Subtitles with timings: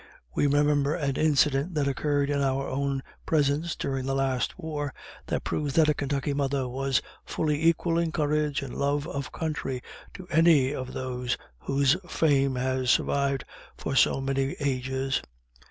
[0.33, 4.95] We remember an incident that occurred in our own presence during the last war,
[5.27, 9.83] that proves that a Kentucky mother was fully equal in courage and love of country
[10.15, 13.45] to any of those whose fame has survived
[13.77, 15.21] for so many ages.